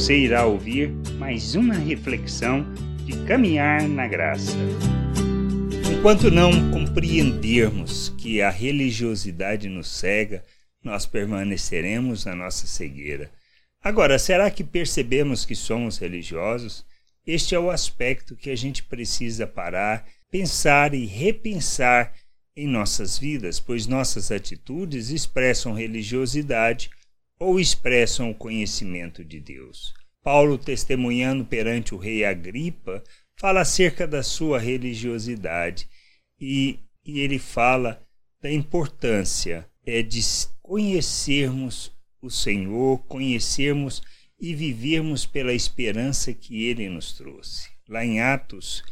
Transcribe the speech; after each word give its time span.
Você 0.00 0.16
irá 0.16 0.46
ouvir 0.46 0.88
mais 1.18 1.54
uma 1.54 1.74
reflexão 1.74 2.64
de 3.04 3.12
caminhar 3.26 3.86
na 3.86 4.08
graça. 4.08 4.56
Enquanto 5.94 6.30
não 6.30 6.70
compreendermos 6.70 8.08
que 8.16 8.40
a 8.40 8.48
religiosidade 8.48 9.68
nos 9.68 9.88
cega, 9.88 10.42
nós 10.82 11.04
permaneceremos 11.04 12.24
na 12.24 12.34
nossa 12.34 12.66
cegueira. 12.66 13.30
Agora, 13.84 14.18
será 14.18 14.50
que 14.50 14.64
percebemos 14.64 15.44
que 15.44 15.54
somos 15.54 15.98
religiosos? 15.98 16.82
Este 17.26 17.54
é 17.54 17.60
o 17.60 17.70
aspecto 17.70 18.34
que 18.34 18.48
a 18.48 18.56
gente 18.56 18.82
precisa 18.82 19.46
parar, 19.46 20.06
pensar 20.30 20.94
e 20.94 21.04
repensar 21.04 22.14
em 22.56 22.66
nossas 22.66 23.18
vidas, 23.18 23.60
pois 23.60 23.86
nossas 23.86 24.32
atitudes 24.32 25.10
expressam 25.10 25.74
religiosidade 25.74 26.88
ou 27.40 27.58
expressam 27.58 28.30
o 28.30 28.34
conhecimento 28.34 29.24
de 29.24 29.40
Deus. 29.40 29.94
Paulo, 30.22 30.58
testemunhando 30.58 31.44
perante 31.44 31.94
o 31.94 31.98
rei 31.98 32.24
Agripa, 32.24 33.02
fala 33.34 33.62
acerca 33.62 34.06
da 34.06 34.22
sua 34.22 34.58
religiosidade 34.58 35.88
e, 36.38 36.78
e 37.04 37.20
ele 37.20 37.38
fala 37.38 38.06
da 38.42 38.52
importância 38.52 39.66
é 39.86 40.02
de 40.02 40.20
conhecermos 40.60 41.90
o 42.20 42.30
Senhor, 42.30 42.98
conhecermos 43.06 44.02
e 44.38 44.54
vivermos 44.54 45.24
pela 45.24 45.54
esperança 45.54 46.32
que 46.34 46.64
ele 46.64 46.88
nos 46.88 47.14
trouxe. 47.14 47.68
Lá 47.88 48.04
em 48.04 48.20
Atos, 48.20 48.82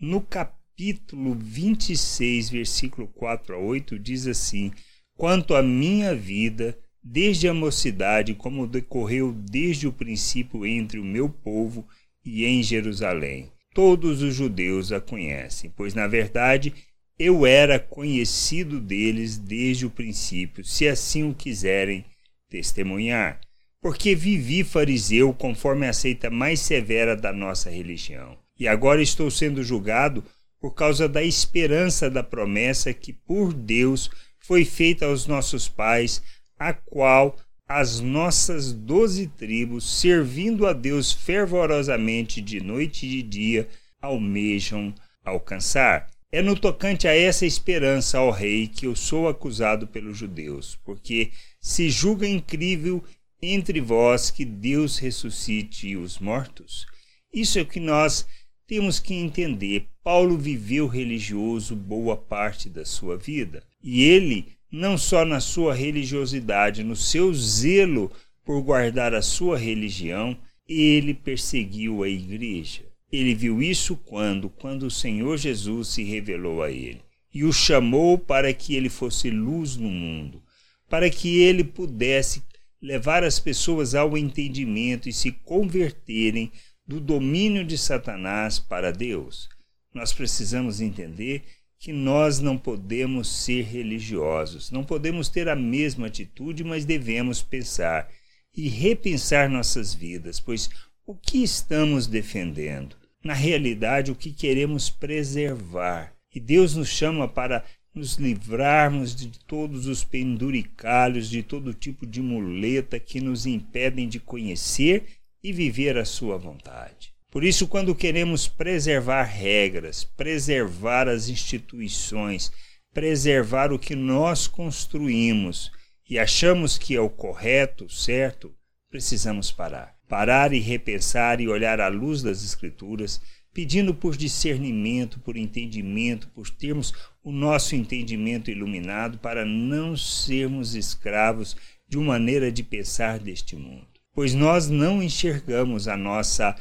no 0.00 0.20
capítulo 0.20 1.34
26, 1.34 2.50
versículo 2.50 3.06
4 3.08 3.54
a 3.54 3.58
8, 3.58 3.98
diz 3.98 4.26
assim: 4.26 4.72
Quanto 5.14 5.54
à 5.54 5.62
minha 5.62 6.14
vida, 6.14 6.76
desde 7.02 7.48
a 7.48 7.54
mocidade, 7.54 8.34
como 8.34 8.66
decorreu 8.66 9.32
desde 9.32 9.86
o 9.86 9.92
princípio 9.92 10.66
entre 10.66 10.98
o 10.98 11.04
meu 11.04 11.28
povo 11.28 11.86
e 12.24 12.44
em 12.44 12.62
Jerusalém. 12.62 13.50
Todos 13.74 14.22
os 14.22 14.34
judeus 14.34 14.90
a 14.92 15.00
conhecem, 15.00 15.72
pois 15.76 15.94
na 15.94 16.06
verdade 16.06 16.74
eu 17.18 17.44
era 17.44 17.78
conhecido 17.78 18.80
deles 18.80 19.36
desde 19.38 19.86
o 19.86 19.90
princípio, 19.90 20.64
se 20.64 20.86
assim 20.86 21.28
o 21.28 21.34
quiserem 21.34 22.04
testemunhar, 22.48 23.40
porque 23.80 24.14
vivi 24.14 24.62
fariseu 24.62 25.32
conforme 25.34 25.86
a 25.86 25.92
seita 25.92 26.30
mais 26.30 26.60
severa 26.60 27.16
da 27.16 27.32
nossa 27.32 27.70
religião. 27.70 28.36
E 28.58 28.66
agora 28.66 29.02
estou 29.02 29.30
sendo 29.30 29.62
julgado 29.62 30.24
por 30.60 30.74
causa 30.74 31.08
da 31.08 31.22
esperança 31.22 32.10
da 32.10 32.22
promessa 32.22 32.92
que 32.92 33.12
por 33.12 33.52
Deus 33.52 34.10
foi 34.40 34.64
feita 34.64 35.06
aos 35.06 35.26
nossos 35.26 35.68
pais 35.68 36.22
a 36.58 36.72
qual 36.72 37.36
as 37.68 38.00
nossas 38.00 38.72
doze 38.72 39.26
tribos, 39.26 40.00
servindo 40.00 40.66
a 40.66 40.72
Deus 40.72 41.12
fervorosamente 41.12 42.40
de 42.40 42.60
noite 42.60 43.06
e 43.06 43.10
de 43.10 43.22
dia, 43.22 43.68
almejam 44.00 44.94
alcançar. 45.22 46.08
É 46.32 46.42
no 46.42 46.58
tocante 46.58 47.06
a 47.06 47.14
essa 47.14 47.46
esperança, 47.46 48.20
ó 48.20 48.30
Rei, 48.30 48.68
que 48.68 48.86
eu 48.86 48.96
sou 48.96 49.28
acusado 49.28 49.86
pelos 49.86 50.16
judeus, 50.16 50.78
porque 50.84 51.30
se 51.60 51.88
julga 51.88 52.26
incrível 52.26 53.02
entre 53.40 53.80
vós 53.80 54.30
que 54.30 54.44
Deus 54.44 54.98
ressuscite 54.98 55.96
os 55.96 56.18
mortos. 56.18 56.86
Isso 57.32 57.58
é 57.58 57.62
o 57.62 57.66
que 57.66 57.80
nós 57.80 58.26
temos 58.66 58.98
que 58.98 59.14
entender. 59.14 59.88
Paulo 60.02 60.36
viveu 60.36 60.86
religioso 60.86 61.74
boa 61.76 62.16
parte 62.16 62.68
da 62.68 62.84
sua 62.84 63.16
vida, 63.16 63.62
e 63.82 64.04
ele 64.04 64.57
não 64.70 64.98
só 64.98 65.24
na 65.24 65.40
sua 65.40 65.74
religiosidade, 65.74 66.84
no 66.84 66.96
seu 66.96 67.32
zelo 67.34 68.10
por 68.44 68.62
guardar 68.62 69.14
a 69.14 69.22
sua 69.22 69.58
religião, 69.58 70.36
ele 70.68 71.14
perseguiu 71.14 72.02
a 72.02 72.08
igreja. 72.08 72.82
Ele 73.10 73.34
viu 73.34 73.62
isso 73.62 73.96
quando? 73.96 74.50
Quando 74.50 74.84
o 74.84 74.90
Senhor 74.90 75.38
Jesus 75.38 75.88
se 75.88 76.02
revelou 76.02 76.62
a 76.62 76.70
ele 76.70 77.00
e 77.32 77.44
o 77.44 77.52
chamou 77.52 78.18
para 78.18 78.52
que 78.52 78.74
ele 78.74 78.88
fosse 78.88 79.30
luz 79.30 79.76
no 79.76 79.88
mundo, 79.88 80.42
para 80.88 81.08
que 81.10 81.40
ele 81.40 81.62
pudesse 81.62 82.42
levar 82.80 83.24
as 83.24 83.38
pessoas 83.38 83.94
ao 83.94 84.16
entendimento 84.16 85.08
e 85.08 85.12
se 85.12 85.32
converterem 85.32 86.50
do 86.86 87.00
domínio 87.00 87.64
de 87.64 87.76
Satanás 87.76 88.58
para 88.58 88.90
Deus. 88.90 89.48
Nós 89.92 90.12
precisamos 90.12 90.80
entender 90.80 91.44
que 91.78 91.92
nós 91.92 92.40
não 92.40 92.58
podemos 92.58 93.28
ser 93.28 93.62
religiosos, 93.62 94.70
não 94.70 94.82
podemos 94.82 95.28
ter 95.28 95.48
a 95.48 95.54
mesma 95.54 96.08
atitude, 96.08 96.64
mas 96.64 96.84
devemos 96.84 97.40
pensar 97.40 98.08
e 98.56 98.68
repensar 98.68 99.48
nossas 99.48 99.94
vidas, 99.94 100.40
pois 100.40 100.68
o 101.06 101.14
que 101.14 101.42
estamos 101.42 102.06
defendendo? 102.06 102.96
Na 103.22 103.32
realidade, 103.32 104.10
o 104.10 104.16
que 104.16 104.32
queremos 104.32 104.90
preservar. 104.90 106.12
E 106.34 106.40
Deus 106.40 106.74
nos 106.74 106.88
chama 106.88 107.26
para 107.26 107.64
nos 107.94 108.16
livrarmos 108.16 109.14
de 109.14 109.28
todos 109.46 109.86
os 109.86 110.04
penduricalhos, 110.04 111.28
de 111.28 111.42
todo 111.42 111.74
tipo 111.74 112.06
de 112.06 112.20
muleta 112.20 112.98
que 113.00 113.20
nos 113.20 113.46
impedem 113.46 114.08
de 114.08 114.20
conhecer 114.20 115.04
e 115.42 115.52
viver 115.52 115.96
a 115.96 116.04
Sua 116.04 116.36
vontade. 116.36 117.17
Por 117.30 117.44
isso, 117.44 117.68
quando 117.68 117.94
queremos 117.94 118.48
preservar 118.48 119.24
regras, 119.24 120.02
preservar 120.02 121.08
as 121.08 121.28
instituições, 121.28 122.50
preservar 122.92 123.70
o 123.70 123.78
que 123.78 123.94
nós 123.94 124.46
construímos 124.46 125.70
e 126.08 126.18
achamos 126.18 126.78
que 126.78 126.96
é 126.96 127.00
o 127.00 127.10
correto, 127.10 127.88
certo, 127.90 128.54
precisamos 128.90 129.52
parar. 129.52 129.94
Parar 130.08 130.54
e 130.54 130.58
repensar 130.58 131.38
e 131.38 131.48
olhar 131.48 131.82
à 131.82 131.88
luz 131.88 132.22
das 132.22 132.42
Escrituras, 132.42 133.20
pedindo 133.52 133.92
por 133.94 134.16
discernimento, 134.16 135.20
por 135.20 135.36
entendimento, 135.36 136.28
por 136.28 136.48
termos 136.48 136.94
o 137.22 137.30
nosso 137.30 137.76
entendimento 137.76 138.50
iluminado 138.50 139.18
para 139.18 139.44
não 139.44 139.94
sermos 139.98 140.74
escravos 140.74 141.54
de 141.86 141.98
uma 141.98 142.14
maneira 142.14 142.50
de 142.50 142.62
pensar 142.62 143.18
deste 143.18 143.54
mundo. 143.54 143.86
Pois 144.14 144.32
nós 144.32 144.70
não 144.70 145.02
enxergamos 145.02 145.88
a 145.88 145.96
nossa 145.96 146.56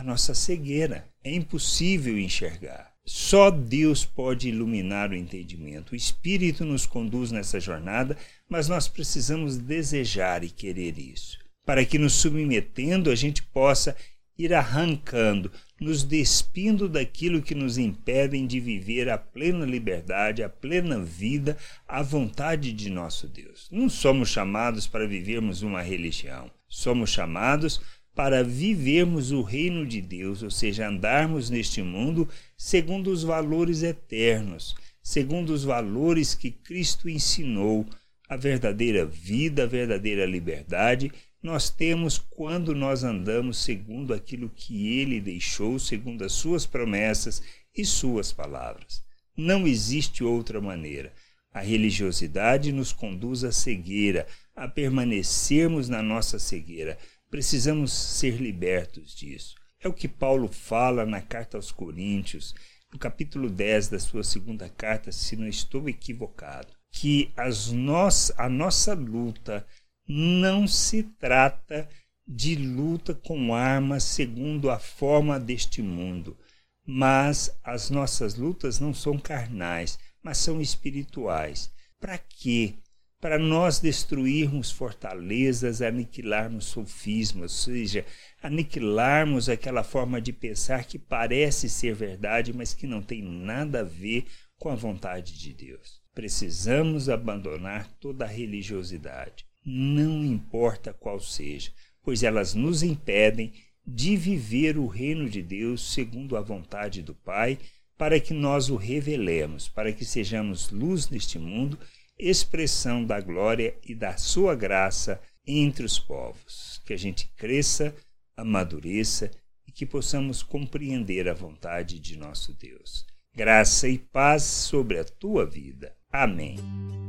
a 0.00 0.02
nossa 0.02 0.34
cegueira. 0.34 1.06
É 1.22 1.32
impossível 1.32 2.18
enxergar. 2.18 2.90
Só 3.04 3.50
Deus 3.50 4.04
pode 4.04 4.48
iluminar 4.48 5.10
o 5.10 5.14
entendimento. 5.14 5.92
O 5.92 5.96
Espírito 5.96 6.64
nos 6.64 6.86
conduz 6.86 7.30
nessa 7.30 7.60
jornada, 7.60 8.16
mas 8.48 8.68
nós 8.68 8.88
precisamos 8.88 9.58
desejar 9.58 10.42
e 10.42 10.48
querer 10.48 10.98
isso, 10.98 11.38
para 11.64 11.84
que, 11.84 11.98
nos 11.98 12.14
submetendo, 12.14 13.10
a 13.10 13.14
gente 13.14 13.42
possa 13.42 13.94
ir 14.38 14.54
arrancando, 14.54 15.52
nos 15.78 16.02
despindo 16.02 16.88
daquilo 16.88 17.42
que 17.42 17.54
nos 17.54 17.76
impedem 17.76 18.46
de 18.46 18.58
viver 18.58 19.10
a 19.10 19.18
plena 19.18 19.66
liberdade, 19.66 20.42
a 20.42 20.48
plena 20.48 20.98
vida, 20.98 21.58
a 21.86 22.02
vontade 22.02 22.72
de 22.72 22.88
nosso 22.88 23.28
Deus. 23.28 23.68
Não 23.70 23.88
somos 23.88 24.30
chamados 24.30 24.86
para 24.86 25.06
vivermos 25.06 25.60
uma 25.62 25.82
religião, 25.82 26.50
somos 26.68 27.10
chamados 27.10 27.80
para 28.20 28.44
vivermos 28.44 29.32
o 29.32 29.40
reino 29.40 29.86
de 29.86 30.02
Deus, 30.02 30.42
ou 30.42 30.50
seja, 30.50 30.86
andarmos 30.86 31.48
neste 31.48 31.80
mundo 31.80 32.28
segundo 32.54 33.10
os 33.10 33.22
valores 33.22 33.82
eternos, 33.82 34.74
segundo 35.02 35.54
os 35.54 35.64
valores 35.64 36.34
que 36.34 36.50
Cristo 36.50 37.08
ensinou, 37.08 37.86
a 38.28 38.36
verdadeira 38.36 39.06
vida, 39.06 39.62
a 39.62 39.66
verdadeira 39.66 40.26
liberdade, 40.26 41.10
nós 41.42 41.70
temos 41.70 42.18
quando 42.18 42.74
nós 42.74 43.04
andamos 43.04 43.56
segundo 43.56 44.12
aquilo 44.12 44.50
que 44.50 45.00
ele 45.00 45.18
deixou, 45.18 45.78
segundo 45.78 46.22
as 46.22 46.32
suas 46.32 46.66
promessas 46.66 47.42
e 47.74 47.86
suas 47.86 48.34
palavras. 48.34 49.02
Não 49.34 49.66
existe 49.66 50.22
outra 50.22 50.60
maneira. 50.60 51.10
A 51.50 51.60
religiosidade 51.60 52.70
nos 52.70 52.92
conduz 52.92 53.44
à 53.44 53.50
cegueira, 53.50 54.26
a 54.54 54.68
permanecermos 54.68 55.88
na 55.88 56.02
nossa 56.02 56.38
cegueira. 56.38 56.98
Precisamos 57.30 57.92
ser 57.92 58.40
libertos 58.40 59.14
disso. 59.14 59.54
É 59.80 59.88
o 59.88 59.94
que 59.94 60.08
Paulo 60.08 60.48
fala 60.48 61.06
na 61.06 61.22
carta 61.22 61.56
aos 61.56 61.70
Coríntios, 61.70 62.54
no 62.92 62.98
capítulo 62.98 63.48
10 63.48 63.88
da 63.88 63.98
sua 64.00 64.24
segunda 64.24 64.68
carta, 64.68 65.12
se 65.12 65.36
não 65.36 65.46
estou 65.46 65.88
equivocado, 65.88 66.68
que 66.90 67.32
as 67.36 67.70
nós, 67.70 68.32
a 68.36 68.48
nossa 68.48 68.94
luta 68.94 69.64
não 70.08 70.66
se 70.66 71.04
trata 71.04 71.88
de 72.26 72.56
luta 72.56 73.14
com 73.14 73.54
armas 73.54 74.02
segundo 74.02 74.68
a 74.68 74.80
forma 74.80 75.38
deste 75.38 75.80
mundo, 75.80 76.36
mas 76.84 77.56
as 77.62 77.90
nossas 77.90 78.34
lutas 78.34 78.80
não 78.80 78.92
são 78.92 79.16
carnais, 79.16 79.98
mas 80.20 80.38
são 80.38 80.60
espirituais. 80.60 81.70
Para 82.00 82.18
quê? 82.18 82.74
Para 83.20 83.38
nós 83.38 83.78
destruirmos 83.78 84.70
fortalezas, 84.70 85.82
aniquilarmos 85.82 86.64
sofismas, 86.64 87.52
ou 87.68 87.74
seja, 87.74 88.04
aniquilarmos 88.42 89.48
aquela 89.48 89.84
forma 89.84 90.20
de 90.20 90.32
pensar 90.32 90.84
que 90.84 90.98
parece 90.98 91.68
ser 91.68 91.94
verdade, 91.94 92.52
mas 92.52 92.72
que 92.72 92.86
não 92.86 93.02
tem 93.02 93.22
nada 93.22 93.80
a 93.80 93.84
ver 93.84 94.24
com 94.58 94.70
a 94.70 94.74
vontade 94.74 95.38
de 95.38 95.52
Deus. 95.52 96.00
Precisamos 96.14 97.10
abandonar 97.10 97.90
toda 98.00 98.24
a 98.24 98.28
religiosidade, 98.28 99.44
não 99.64 100.24
importa 100.24 100.92
qual 100.92 101.20
seja. 101.20 101.70
pois 102.02 102.22
elas 102.22 102.54
nos 102.54 102.82
impedem 102.82 103.52
de 103.86 104.16
viver 104.16 104.78
o 104.78 104.86
reino 104.86 105.28
de 105.28 105.42
Deus 105.42 105.92
segundo 105.92 106.34
a 106.34 106.40
vontade 106.40 107.02
do 107.02 107.14
Pai, 107.14 107.58
para 107.98 108.18
que 108.18 108.32
nós 108.32 108.70
o 108.70 108.76
revelemos, 108.76 109.68
para 109.68 109.92
que 109.92 110.06
sejamos 110.06 110.70
luz 110.70 111.10
neste 111.10 111.38
mundo, 111.38 111.78
expressão 112.20 113.04
da 113.04 113.20
glória 113.20 113.74
e 113.84 113.94
da 113.94 114.16
sua 114.16 114.54
graça 114.54 115.20
entre 115.46 115.84
os 115.84 115.98
povos. 115.98 116.80
Que 116.84 116.92
a 116.92 116.96
gente 116.96 117.30
cresça, 117.36 117.94
amadureça 118.36 119.30
e 119.66 119.72
que 119.72 119.86
possamos 119.86 120.42
compreender 120.42 121.28
a 121.28 121.34
vontade 121.34 121.98
de 121.98 122.16
nosso 122.18 122.52
Deus. 122.54 123.06
Graça 123.34 123.88
e 123.88 123.98
paz 123.98 124.42
sobre 124.42 124.98
a 124.98 125.04
tua 125.04 125.46
vida. 125.46 125.94
Amém. 126.12 126.56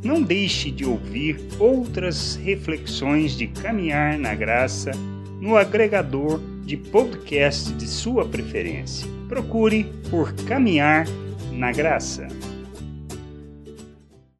Não 0.03 0.21
deixe 0.21 0.69
de 0.69 0.85
ouvir 0.85 1.39
outras 1.59 2.35
reflexões 2.35 3.35
de 3.35 3.47
caminhar 3.47 4.17
na 4.17 4.35
graça 4.35 4.91
no 5.41 5.57
agregador 5.57 6.39
de 6.63 6.77
podcast 6.77 7.73
de 7.73 7.87
sua 7.87 8.27
preferência. 8.27 9.07
Procure 9.27 9.85
por 10.09 10.33
Caminhar 10.45 11.05
na 11.51 11.71
Graça. 11.71 12.27